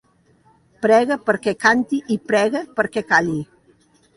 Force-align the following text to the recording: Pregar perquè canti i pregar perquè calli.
Pregar 0.85 1.17
perquè 1.27 1.53
canti 1.65 1.99
i 2.15 2.17
pregar 2.33 2.65
perquè 2.81 3.05
calli. 3.13 3.41